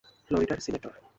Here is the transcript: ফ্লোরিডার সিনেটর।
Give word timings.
ফ্লোরিডার 0.27 0.59
সিনেটর। 0.59 0.93